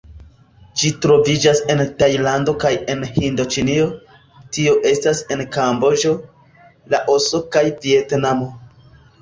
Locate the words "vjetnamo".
7.87-8.51